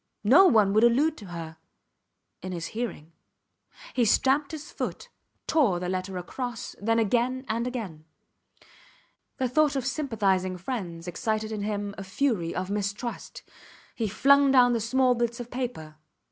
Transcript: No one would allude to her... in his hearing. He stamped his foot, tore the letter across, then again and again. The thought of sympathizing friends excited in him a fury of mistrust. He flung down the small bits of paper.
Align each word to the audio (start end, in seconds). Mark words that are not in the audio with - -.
No 0.23 0.45
one 0.47 0.73
would 0.73 0.83
allude 0.83 1.15
to 1.17 1.27
her... 1.27 1.57
in 2.41 2.53
his 2.53 2.69
hearing. 2.73 3.11
He 3.93 4.03
stamped 4.03 4.51
his 4.51 4.71
foot, 4.71 5.09
tore 5.45 5.79
the 5.79 5.89
letter 5.89 6.17
across, 6.17 6.75
then 6.81 6.97
again 6.97 7.45
and 7.47 7.67
again. 7.67 8.05
The 9.37 9.47
thought 9.47 9.75
of 9.75 9.85
sympathizing 9.85 10.57
friends 10.57 11.07
excited 11.07 11.51
in 11.51 11.61
him 11.61 11.93
a 11.99 12.03
fury 12.03 12.55
of 12.55 12.71
mistrust. 12.71 13.43
He 13.93 14.07
flung 14.07 14.49
down 14.49 14.73
the 14.73 14.79
small 14.81 15.13
bits 15.13 15.39
of 15.39 15.51
paper. 15.51 15.97